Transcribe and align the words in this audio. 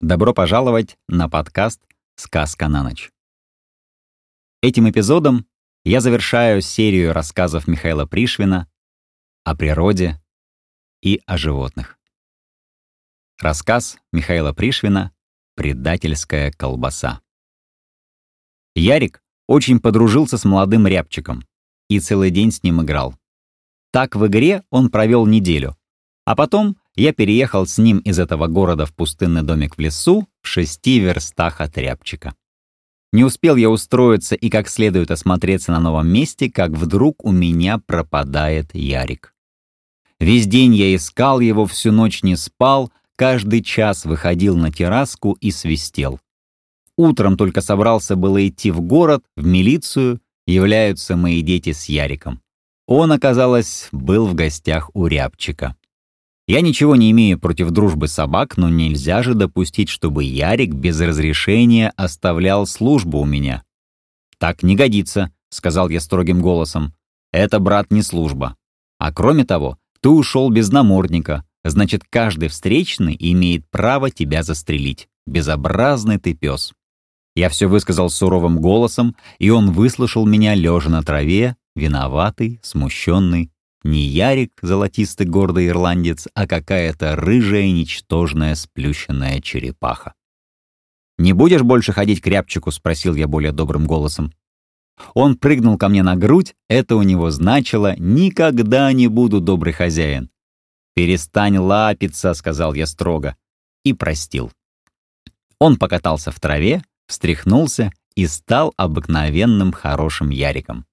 Добро 0.00 0.32
пожаловать 0.32 0.96
на 1.08 1.28
подкаст 1.28 1.78
«Сказка 2.16 2.68
на 2.68 2.82
ночь». 2.82 3.12
Этим 4.62 4.88
эпизодом 4.88 5.46
я 5.84 6.00
завершаю 6.00 6.62
серию 6.62 7.12
рассказов 7.12 7.68
Михаила 7.68 8.06
Пришвина 8.06 8.66
о 9.44 9.54
природе 9.54 10.18
и 11.02 11.20
о 11.26 11.36
животных. 11.36 11.98
Рассказ 13.38 13.98
Михаила 14.10 14.54
Пришвина 14.54 15.12
«Предательская 15.54 16.50
колбаса». 16.50 17.20
Ярик 18.74 19.22
очень 19.48 19.80
подружился 19.80 20.38
с 20.38 20.46
молодым 20.46 20.86
рябчиком 20.86 21.46
и 21.90 22.00
целый 22.00 22.30
день 22.30 22.52
с 22.52 22.62
ним 22.62 22.80
играл. 22.80 23.18
Так 23.92 24.16
в 24.16 24.26
игре 24.26 24.64
он 24.70 24.88
провел 24.88 25.26
неделю, 25.26 25.76
а 26.24 26.34
потом 26.34 26.79
я 27.00 27.14
переехал 27.14 27.66
с 27.66 27.78
ним 27.78 27.98
из 28.00 28.18
этого 28.18 28.46
города 28.46 28.84
в 28.84 28.94
пустынный 28.94 29.42
домик 29.42 29.76
в 29.76 29.80
лесу 29.80 30.28
в 30.42 30.46
шести 30.46 30.98
верстах 30.98 31.62
от 31.62 31.78
рябчика. 31.78 32.34
Не 33.12 33.24
успел 33.24 33.56
я 33.56 33.70
устроиться 33.70 34.34
и 34.34 34.50
как 34.50 34.68
следует 34.68 35.10
осмотреться 35.10 35.72
на 35.72 35.80
новом 35.80 36.08
месте, 36.08 36.50
как 36.50 36.72
вдруг 36.72 37.24
у 37.24 37.32
меня 37.32 37.78
пропадает 37.78 38.74
Ярик. 38.74 39.34
Весь 40.20 40.46
день 40.46 40.74
я 40.74 40.94
искал 40.94 41.40
его, 41.40 41.64
всю 41.64 41.90
ночь 41.90 42.22
не 42.22 42.36
спал, 42.36 42.92
каждый 43.16 43.62
час 43.62 44.04
выходил 44.04 44.56
на 44.56 44.70
терраску 44.70 45.38
и 45.40 45.50
свистел. 45.50 46.20
Утром 46.98 47.38
только 47.38 47.62
собрался 47.62 48.14
было 48.14 48.46
идти 48.46 48.70
в 48.70 48.82
город, 48.82 49.24
в 49.36 49.46
милицию, 49.46 50.20
являются 50.46 51.16
мои 51.16 51.40
дети 51.40 51.72
с 51.72 51.86
Яриком. 51.86 52.42
Он, 52.86 53.10
оказалось, 53.10 53.88
был 53.90 54.26
в 54.26 54.34
гостях 54.34 54.90
у 54.92 55.06
Рябчика. 55.06 55.76
Я 56.50 56.62
ничего 56.62 56.96
не 56.96 57.12
имею 57.12 57.38
против 57.38 57.70
дружбы 57.70 58.08
собак, 58.08 58.56
но 58.56 58.68
нельзя 58.68 59.22
же 59.22 59.34
допустить, 59.34 59.88
чтобы 59.88 60.24
Ярик 60.24 60.74
без 60.74 61.00
разрешения 61.00 61.92
оставлял 61.96 62.66
службу 62.66 63.20
у 63.20 63.24
меня. 63.24 63.62
«Так 64.36 64.64
не 64.64 64.74
годится»,— 64.74 65.30
сказал 65.50 65.88
я 65.90 66.00
строгим 66.00 66.42
голосом. 66.42 66.92
«Это, 67.32 67.60
брат, 67.60 67.92
не 67.92 68.02
служба. 68.02 68.56
А 68.98 69.12
кроме 69.12 69.44
того, 69.44 69.78
ты 70.00 70.08
ушел 70.08 70.50
без 70.50 70.72
намордника, 70.72 71.44
значит, 71.62 72.02
каждый 72.10 72.48
встречный 72.48 73.16
имеет 73.16 73.62
право 73.70 74.10
тебя 74.10 74.42
застрелить. 74.42 75.06
Безобразный 75.28 76.18
ты 76.18 76.34
пес». 76.34 76.72
Я 77.36 77.48
все 77.48 77.68
высказал 77.68 78.10
суровым 78.10 78.58
голосом, 78.58 79.14
и 79.38 79.50
он 79.50 79.70
выслушал 79.70 80.26
меня 80.26 80.56
лежа 80.56 80.90
на 80.90 81.04
траве, 81.04 81.54
виноватый, 81.76 82.58
смущенный, 82.64 83.52
не 83.82 84.02
Ярик, 84.02 84.52
золотистый 84.60 85.26
гордый 85.26 85.68
ирландец, 85.68 86.28
а 86.34 86.46
какая-то 86.46 87.16
рыжая, 87.16 87.70
ничтожная, 87.70 88.54
сплющенная 88.54 89.40
черепаха. 89.40 90.14
«Не 91.18 91.32
будешь 91.32 91.62
больше 91.62 91.92
ходить 91.92 92.20
к 92.20 92.26
рябчику?»— 92.26 92.70
спросил 92.72 93.14
я 93.14 93.26
более 93.26 93.52
добрым 93.52 93.86
голосом. 93.86 94.32
Он 95.14 95.36
прыгнул 95.36 95.78
ко 95.78 95.88
мне 95.88 96.02
на 96.02 96.16
грудь, 96.16 96.54
это 96.68 96.96
у 96.96 97.02
него 97.02 97.30
значило 97.30 97.94
«никогда 97.98 98.92
не 98.92 99.08
буду 99.08 99.40
добрый 99.40 99.72
хозяин». 99.72 100.30
«Перестань 100.94 101.58
лапиться»,— 101.58 102.32
сказал 102.34 102.74
я 102.74 102.86
строго, 102.86 103.36
и 103.84 103.92
простил. 103.92 104.52
Он 105.58 105.76
покатался 105.76 106.30
в 106.30 106.40
траве, 106.40 106.82
встряхнулся 107.06 107.92
и 108.14 108.26
стал 108.26 108.74
обыкновенным 108.76 109.72
хорошим 109.72 110.30
Яриком. 110.30 110.86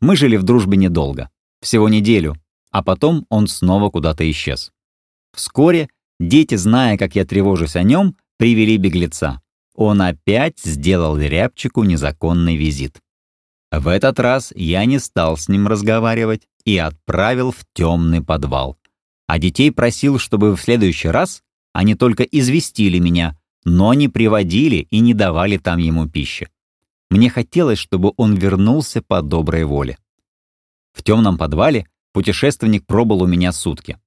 Мы 0.00 0.16
жили 0.16 0.36
в 0.36 0.42
дружбе 0.42 0.76
недолго. 0.76 1.30
Всего 1.64 1.88
неделю, 1.88 2.36
а 2.70 2.82
потом 2.82 3.24
он 3.30 3.48
снова 3.48 3.88
куда-то 3.88 4.30
исчез. 4.30 4.70
Вскоре 5.34 5.88
дети, 6.20 6.56
зная, 6.56 6.98
как 6.98 7.14
я 7.14 7.24
тревожусь 7.24 7.74
о 7.74 7.82
нем, 7.82 8.18
привели 8.36 8.76
беглеца. 8.76 9.40
Он 9.74 10.02
опять 10.02 10.58
сделал 10.58 11.16
Рябчику 11.16 11.84
незаконный 11.84 12.56
визит. 12.56 13.00
В 13.72 13.88
этот 13.88 14.20
раз 14.20 14.52
я 14.54 14.84
не 14.84 14.98
стал 14.98 15.38
с 15.38 15.48
ним 15.48 15.66
разговаривать 15.66 16.42
и 16.66 16.76
отправил 16.76 17.50
в 17.50 17.64
темный 17.72 18.22
подвал. 18.22 18.76
А 19.26 19.38
детей 19.38 19.72
просил, 19.72 20.18
чтобы 20.18 20.54
в 20.54 20.60
следующий 20.60 21.08
раз 21.08 21.42
они 21.72 21.94
только 21.94 22.24
известили 22.24 22.98
меня, 22.98 23.38
но 23.64 23.94
не 23.94 24.08
приводили 24.08 24.86
и 24.90 25.00
не 25.00 25.14
давали 25.14 25.56
там 25.56 25.78
ему 25.78 26.10
пищи. 26.10 26.50
Мне 27.08 27.30
хотелось, 27.30 27.78
чтобы 27.78 28.12
он 28.18 28.34
вернулся 28.34 29.00
по 29.00 29.22
доброй 29.22 29.64
воле. 29.64 29.96
В 30.94 31.02
темном 31.02 31.36
подвале 31.36 31.86
путешественник 32.12 32.86
пробыл 32.86 33.22
у 33.22 33.26
меня 33.26 33.52
сутки. 33.52 33.98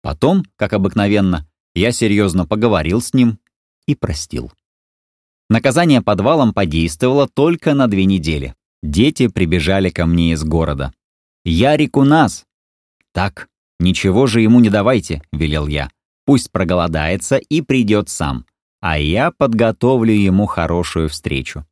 Потом, 0.00 0.44
как 0.56 0.72
обыкновенно, 0.72 1.46
я 1.74 1.92
серьезно 1.92 2.46
поговорил 2.46 3.02
с 3.02 3.12
ним 3.12 3.38
и 3.86 3.94
простил. 3.94 4.52
Наказание 5.50 6.00
подвалом 6.00 6.54
подействовало 6.54 7.28
только 7.28 7.74
на 7.74 7.88
две 7.88 8.04
недели. 8.04 8.54
Дети 8.82 9.28
прибежали 9.28 9.90
ко 9.90 10.06
мне 10.06 10.32
из 10.32 10.44
города. 10.44 10.92
«Ярик 11.44 11.96
у 11.96 12.04
нас!» 12.04 12.44
«Так, 13.12 13.48
ничего 13.80 14.26
же 14.26 14.40
ему 14.40 14.60
не 14.60 14.70
давайте»,— 14.70 15.22
велел 15.32 15.66
я. 15.66 15.90
«Пусть 16.24 16.52
проголодается 16.52 17.36
и 17.36 17.62
придет 17.62 18.08
сам, 18.08 18.44
а 18.80 18.98
я 18.98 19.30
подготовлю 19.30 20.12
ему 20.12 20.46
хорошую 20.46 21.08
встречу». 21.08 21.66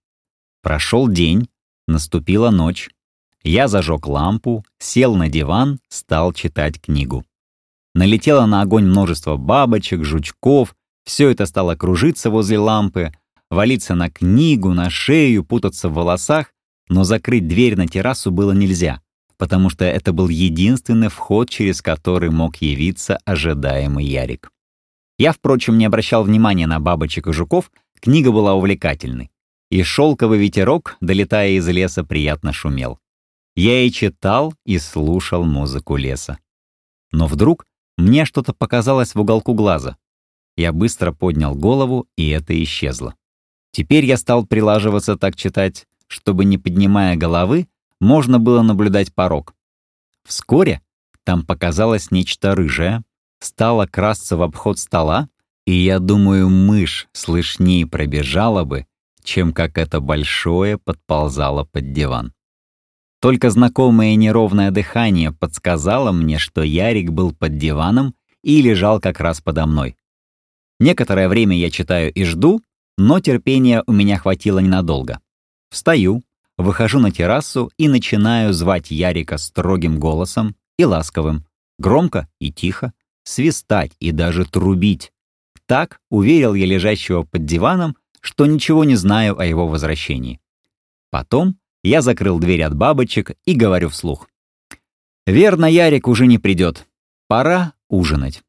Прошел 0.62 1.08
день, 1.08 1.48
наступила 1.86 2.50
ночь. 2.50 2.90
Я 3.46 3.68
зажег 3.68 4.08
лампу, 4.08 4.64
сел 4.80 5.14
на 5.14 5.28
диван, 5.28 5.78
стал 5.88 6.32
читать 6.32 6.80
книгу. 6.80 7.24
Налетело 7.94 8.44
на 8.44 8.60
огонь 8.60 8.86
множество 8.86 9.36
бабочек, 9.36 10.02
жучков, 10.02 10.74
все 11.04 11.30
это 11.30 11.46
стало 11.46 11.76
кружиться 11.76 12.30
возле 12.30 12.58
лампы, 12.58 13.12
валиться 13.48 13.94
на 13.94 14.10
книгу, 14.10 14.74
на 14.74 14.90
шею, 14.90 15.44
путаться 15.44 15.88
в 15.88 15.94
волосах, 15.94 16.52
но 16.88 17.04
закрыть 17.04 17.46
дверь 17.46 17.76
на 17.76 17.86
террасу 17.86 18.32
было 18.32 18.50
нельзя, 18.50 19.00
потому 19.36 19.70
что 19.70 19.84
это 19.84 20.12
был 20.12 20.28
единственный 20.28 21.08
вход, 21.08 21.48
через 21.48 21.82
который 21.82 22.30
мог 22.30 22.56
явиться 22.56 23.20
ожидаемый 23.24 24.06
Ярик. 24.06 24.50
Я, 25.20 25.30
впрочем, 25.30 25.78
не 25.78 25.84
обращал 25.84 26.24
внимания 26.24 26.66
на 26.66 26.80
бабочек 26.80 27.28
и 27.28 27.32
жуков, 27.32 27.70
книга 28.00 28.32
была 28.32 28.54
увлекательной. 28.54 29.30
И 29.70 29.84
шелковый 29.84 30.40
ветерок, 30.40 30.96
долетая 31.00 31.50
из 31.50 31.68
леса, 31.68 32.02
приятно 32.02 32.52
шумел. 32.52 32.98
Я 33.56 33.80
и 33.82 33.90
читал, 33.90 34.54
и 34.66 34.78
слушал 34.78 35.44
музыку 35.44 35.96
леса. 35.96 36.38
Но 37.10 37.26
вдруг 37.26 37.64
мне 37.96 38.26
что-то 38.26 38.52
показалось 38.52 39.14
в 39.14 39.20
уголку 39.20 39.54
глаза. 39.54 39.96
Я 40.56 40.72
быстро 40.72 41.12
поднял 41.12 41.54
голову, 41.54 42.06
и 42.16 42.28
это 42.28 42.62
исчезло. 42.62 43.14
Теперь 43.72 44.04
я 44.04 44.18
стал 44.18 44.46
прилаживаться 44.46 45.16
так 45.16 45.36
читать, 45.36 45.86
чтобы, 46.06 46.44
не 46.44 46.58
поднимая 46.58 47.16
головы, 47.16 47.66
можно 47.98 48.38
было 48.38 48.60
наблюдать 48.60 49.14
порог. 49.14 49.54
Вскоре 50.24 50.82
там 51.24 51.44
показалось 51.44 52.10
нечто 52.10 52.54
рыжее, 52.54 53.04
стало 53.40 53.86
красться 53.86 54.36
в 54.36 54.42
обход 54.42 54.78
стола, 54.78 55.28
и 55.66 55.72
я 55.72 55.98
думаю, 55.98 56.50
мышь 56.50 57.08
слышнее 57.12 57.86
пробежала 57.86 58.64
бы, 58.64 58.86
чем 59.22 59.52
как 59.52 59.78
это 59.78 60.00
большое 60.00 60.78
подползало 60.78 61.64
под 61.64 61.92
диван. 61.92 62.32
Только 63.26 63.50
знакомое 63.50 64.14
неровное 64.14 64.70
дыхание 64.70 65.32
подсказало 65.32 66.12
мне, 66.12 66.38
что 66.38 66.62
Ярик 66.62 67.10
был 67.10 67.34
под 67.34 67.58
диваном 67.58 68.14
и 68.44 68.62
лежал 68.62 69.00
как 69.00 69.18
раз 69.18 69.40
подо 69.40 69.66
мной. 69.66 69.96
Некоторое 70.78 71.28
время 71.28 71.58
я 71.58 71.68
читаю 71.68 72.12
и 72.12 72.22
жду, 72.22 72.62
но 72.96 73.18
терпения 73.18 73.82
у 73.88 73.92
меня 73.92 74.16
хватило 74.16 74.60
ненадолго. 74.60 75.18
Встаю, 75.70 76.22
выхожу 76.56 77.00
на 77.00 77.10
террасу 77.10 77.72
и 77.76 77.88
начинаю 77.88 78.52
звать 78.52 78.92
Ярика 78.92 79.38
строгим 79.38 79.98
голосом 79.98 80.54
и 80.78 80.84
ласковым, 80.84 81.46
громко 81.80 82.28
и 82.38 82.52
тихо, 82.52 82.92
свистать 83.24 83.90
и 83.98 84.12
даже 84.12 84.44
трубить. 84.44 85.12
Так 85.66 85.98
уверил 86.10 86.54
я 86.54 86.64
лежащего 86.64 87.24
под 87.24 87.44
диваном, 87.44 87.96
что 88.20 88.46
ничего 88.46 88.84
не 88.84 88.94
знаю 88.94 89.36
о 89.36 89.44
его 89.44 89.66
возвращении. 89.66 90.38
Потом 91.10 91.56
я 91.86 92.02
закрыл 92.02 92.38
дверь 92.40 92.64
от 92.64 92.74
бабочек 92.74 93.32
и 93.44 93.54
говорю 93.54 93.90
вслух. 93.90 94.28
«Верно, 95.24 95.66
Ярик 95.66 96.08
уже 96.08 96.26
не 96.26 96.38
придет. 96.38 96.86
Пора 97.28 97.74
ужинать». 97.88 98.42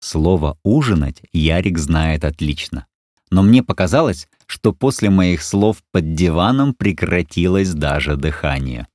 Слово 0.00 0.58
«ужинать» 0.62 1.22
Ярик 1.32 1.78
знает 1.78 2.24
отлично. 2.24 2.86
Но 3.30 3.42
мне 3.42 3.62
показалось, 3.62 4.28
что 4.46 4.72
после 4.72 5.10
моих 5.10 5.42
слов 5.42 5.78
под 5.90 6.14
диваном 6.14 6.74
прекратилось 6.74 7.72
даже 7.72 8.16
дыхание. 8.16 8.86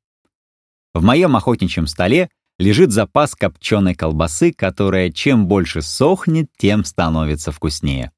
В 0.93 1.03
моем 1.03 1.35
охотничьем 1.35 1.87
столе 1.87 2.29
лежит 2.59 2.91
запас 2.91 3.33
копченой 3.33 3.95
колбасы, 3.95 4.53
которая 4.53 5.09
чем 5.09 5.47
больше 5.47 5.81
сохнет, 5.81 6.49
тем 6.55 6.85
становится 6.85 7.51
вкуснее. 7.51 8.11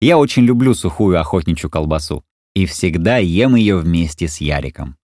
Я 0.00 0.18
очень 0.18 0.44
люблю 0.44 0.74
сухую 0.74 1.20
охотничью 1.20 1.68
колбасу 1.68 2.24
и 2.54 2.66
всегда 2.66 3.18
ем 3.18 3.54
ее 3.54 3.76
вместе 3.78 4.28
с 4.28 4.40
Яриком. 4.40 4.96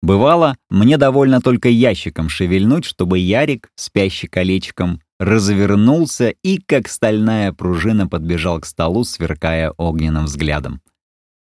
Бывало, 0.00 0.56
мне 0.70 0.96
довольно 0.96 1.40
только 1.40 1.68
ящиком 1.68 2.28
шевельнуть, 2.28 2.84
чтобы 2.84 3.18
Ярик, 3.18 3.70
спящий 3.74 4.28
колечком, 4.28 5.00
развернулся 5.18 6.28
и, 6.28 6.58
как 6.58 6.88
стальная 6.88 7.52
пружина, 7.52 8.06
подбежал 8.06 8.60
к 8.60 8.66
столу, 8.66 9.04
сверкая 9.04 9.72
огненным 9.72 10.26
взглядом. 10.26 10.80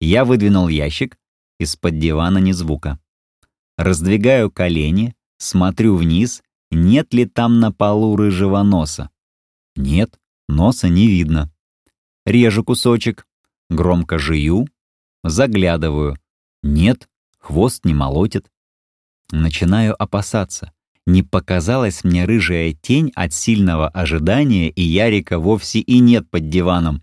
Я 0.00 0.24
выдвинул 0.24 0.68
ящик, 0.68 1.16
из-под 1.58 1.98
дивана 1.98 2.38
ни 2.38 2.52
звука. 2.52 2.98
Раздвигаю 3.78 4.50
колени, 4.50 5.14
смотрю 5.38 5.96
вниз, 5.96 6.42
нет 6.70 7.14
ли 7.14 7.24
там 7.24 7.60
на 7.60 7.72
полу 7.72 8.16
рыжего 8.16 8.62
носа. 8.62 9.10
Нет, 9.76 10.18
носа 10.48 10.88
не 10.88 11.06
видно. 11.06 11.50
Режу 12.26 12.64
кусочек, 12.64 13.26
громко 13.70 14.18
жую, 14.18 14.66
заглядываю. 15.24 16.16
Нет, 16.62 17.08
хвост 17.38 17.84
не 17.84 17.94
молотит. 17.94 18.50
Начинаю 19.32 20.00
опасаться. 20.00 20.72
Не 21.06 21.22
показалась 21.22 22.04
мне 22.04 22.24
рыжая 22.24 22.72
тень 22.72 23.10
от 23.14 23.34
сильного 23.34 23.88
ожидания, 23.88 24.70
и 24.70 24.82
Ярика 24.82 25.38
вовсе 25.38 25.80
и 25.80 25.98
нет 25.98 26.30
под 26.30 26.48
диваном. 26.48 27.02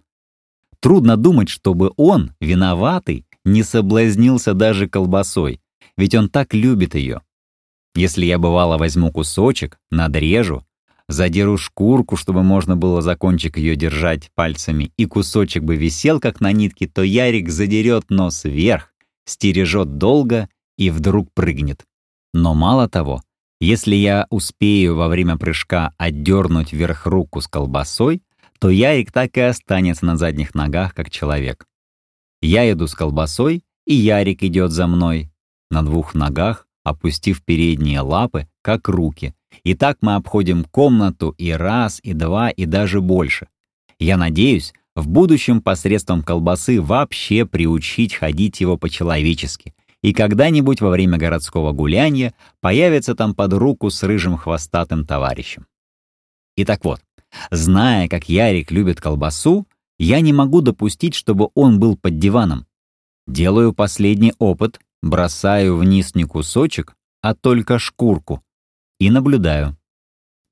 Трудно 0.79 1.17
думать, 1.17 1.49
чтобы 1.49 1.91
он, 1.97 2.33
виноватый, 2.39 3.27
не 3.45 3.61
соблазнился 3.61 4.53
даже 4.53 4.87
колбасой, 4.87 5.61
ведь 5.97 6.15
он 6.15 6.29
так 6.29 6.53
любит 6.53 6.95
ее. 6.95 7.21
Если 7.93 8.25
я 8.25 8.39
бывало 8.39 8.77
возьму 8.77 9.11
кусочек, 9.11 9.79
надрежу, 9.91 10.65
задеру 11.07 11.57
шкурку, 11.57 12.15
чтобы 12.15 12.43
можно 12.43 12.75
было 12.75 13.01
за 13.01 13.15
кончик 13.15 13.57
ее 13.57 13.75
держать 13.75 14.31
пальцами, 14.35 14.91
и 14.97 15.05
кусочек 15.05 15.63
бы 15.63 15.75
висел 15.75 16.19
как 16.19 16.39
на 16.39 16.51
нитке, 16.51 16.87
то 16.87 17.01
Ярик 17.01 17.49
задерет 17.49 18.09
нос 18.09 18.43
вверх, 18.43 18.93
стережет 19.25 19.97
долго 19.97 20.49
и 20.77 20.89
вдруг 20.89 21.33
прыгнет. 21.33 21.85
Но 22.33 22.53
мало 22.53 22.87
того, 22.87 23.21
если 23.59 23.95
я 23.95 24.25
успею 24.29 24.95
во 24.95 25.07
время 25.07 25.37
прыжка 25.37 25.93
отдернуть 25.97 26.73
вверх 26.73 27.05
руку 27.05 27.41
с 27.41 27.47
колбасой, 27.47 28.23
то 28.59 28.69
Ярик 28.69 29.11
так 29.11 29.37
и 29.37 29.41
останется 29.41 30.05
на 30.05 30.17
задних 30.17 30.55
ногах, 30.55 30.93
как 30.93 31.09
человек. 31.09 31.65
Я 32.41 32.71
иду 32.71 32.87
с 32.87 32.95
колбасой, 32.95 33.63
и 33.85 33.93
Ярик 33.93 34.43
идет 34.43 34.71
за 34.71 34.87
мной, 34.87 35.31
на 35.69 35.83
двух 35.83 36.13
ногах, 36.15 36.67
опустив 36.83 37.43
передние 37.43 38.01
лапы, 38.01 38.47
как 38.61 38.87
руки. 38.87 39.35
И 39.63 39.73
так 39.73 39.97
мы 40.01 40.15
обходим 40.15 40.63
комнату 40.63 41.35
и 41.37 41.51
раз, 41.51 41.99
и 42.03 42.13
два, 42.13 42.49
и 42.49 42.65
даже 42.65 43.01
больше. 43.01 43.47
Я 43.99 44.17
надеюсь, 44.17 44.73
в 44.95 45.07
будущем 45.07 45.61
посредством 45.61 46.23
колбасы 46.23 46.81
вообще 46.81 47.45
приучить 47.45 48.13
ходить 48.13 48.59
его 48.59 48.77
по-человечески. 48.77 49.73
И 50.01 50.13
когда-нибудь 50.13 50.81
во 50.81 50.89
время 50.89 51.17
городского 51.17 51.71
гуляния 51.71 52.33
появится 52.59 53.13
там 53.15 53.35
под 53.35 53.53
руку 53.53 53.89
с 53.89 54.01
рыжим 54.03 54.35
хвостатым 54.37 55.05
товарищем. 55.05 55.67
Итак 56.57 56.83
вот, 56.83 57.01
зная, 57.51 58.07
как 58.07 58.27
Ярик 58.27 58.71
любит 58.71 58.99
колбасу, 58.99 59.67
я 59.99 60.19
не 60.19 60.33
могу 60.33 60.61
допустить, 60.61 61.13
чтобы 61.13 61.49
он 61.53 61.79
был 61.79 61.95
под 61.95 62.17
диваном. 62.17 62.65
Делаю 63.27 63.73
последний 63.73 64.33
опыт, 64.39 64.79
бросаю 65.01 65.77
вниз 65.77 66.15
не 66.15 66.23
кусочек, 66.23 66.95
а 67.21 67.35
только 67.35 67.77
шкурку. 67.77 68.41
И 69.01 69.09
наблюдаю. 69.09 69.75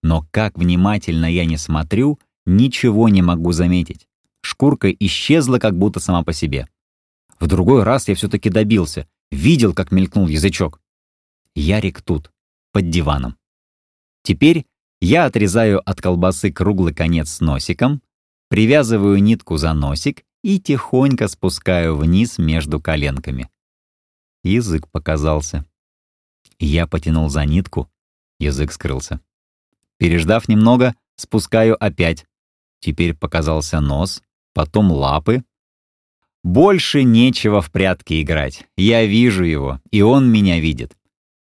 Но 0.01 0.25
как 0.31 0.57
внимательно 0.57 1.31
я 1.31 1.45
не 1.45 1.55
смотрю, 1.55 2.17
ничего 2.47 3.07
не 3.07 3.21
могу 3.21 3.51
заметить. 3.51 4.07
Шкурка 4.41 4.91
исчезла 4.91 5.59
как 5.59 5.77
будто 5.77 5.99
сама 5.99 6.23
по 6.23 6.33
себе. 6.33 6.67
В 7.39 7.45
другой 7.45 7.83
раз 7.83 8.07
я 8.07 8.15
все-таки 8.15 8.49
добился. 8.49 9.07
Видел, 9.29 9.75
как 9.75 9.91
мелькнул 9.91 10.27
язычок. 10.27 10.81
Ярик 11.53 12.01
тут, 12.01 12.31
под 12.71 12.89
диваном. 12.89 13.37
Теперь 14.23 14.65
я 14.99 15.25
отрезаю 15.25 15.87
от 15.87 16.01
колбасы 16.01 16.51
круглый 16.51 16.95
конец 16.95 17.29
с 17.29 17.41
носиком, 17.41 18.01
привязываю 18.49 19.21
нитку 19.21 19.57
за 19.57 19.73
носик 19.73 20.23
и 20.43 20.59
тихонько 20.59 21.27
спускаю 21.27 21.95
вниз 21.97 22.39
между 22.39 22.81
коленками. 22.81 23.47
Язык 24.43 24.87
показался. 24.87 25.65
Я 26.57 26.87
потянул 26.87 27.29
за 27.29 27.45
нитку, 27.45 27.91
язык 28.39 28.71
скрылся. 28.71 29.19
Переждав 29.97 30.47
немного, 30.47 30.95
спускаю 31.15 31.75
опять. 31.83 32.25
Теперь 32.79 33.13
показался 33.13 33.81
нос, 33.81 34.21
потом 34.53 34.91
лапы. 34.91 35.43
Больше 36.43 37.03
нечего 37.03 37.61
в 37.61 37.69
прятки 37.71 38.21
играть. 38.21 38.65
Я 38.77 39.05
вижу 39.05 39.43
его, 39.43 39.81
и 39.91 40.01
он 40.01 40.31
меня 40.31 40.59
видит. 40.59 40.93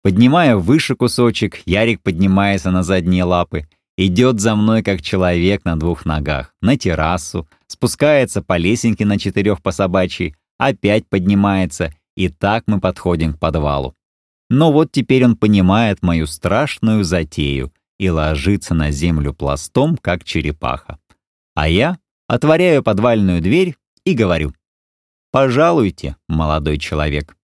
Поднимая 0.03 0.57
выше 0.57 0.97
кусочек, 0.97 1.63
Ярик 1.65 2.03
поднимается 2.03 2.71
на 2.71 2.83
задние 2.83 3.25
лапы, 3.25 3.69
идет 3.97 4.41
за 4.41 4.57
мной 4.57 4.83
как 4.83 5.01
человек 5.01 5.65
на 5.65 5.79
двух 5.79 6.05
ногах, 6.05 6.55
на 6.61 6.77
террасу, 6.77 7.49
спускается 7.69 8.43
по 8.43 8.57
лесенке 8.57 9.07
на 9.07 9.19
четырех 9.19 9.63
по 9.63 9.71
собачьей, 9.71 10.35
опять 10.59 11.07
поднимается, 11.09 11.95
и 12.17 12.29
так 12.29 12.65
мы 12.67 12.81
подходим 12.81 13.35
к 13.35 13.39
подвалу. 13.39 13.95
Но 14.55 14.71
вот 14.71 14.93
теперь 14.93 15.25
он 15.25 15.35
понимает 15.35 16.03
мою 16.03 16.27
страшную 16.27 17.05
затею 17.05 17.73
и 17.99 18.11
ложится 18.11 18.75
на 18.75 18.91
землю 18.91 19.33
пластом, 19.33 19.97
как 19.97 20.25
черепаха. 20.25 20.99
А 21.55 21.71
я 21.71 21.97
отворяю 22.29 22.83
подвальную 22.83 23.41
дверь 23.41 23.77
и 24.05 24.13
говорю. 24.13 24.53
«Пожалуйте, 25.31 26.17
молодой 26.29 26.77
человек». 26.77 27.35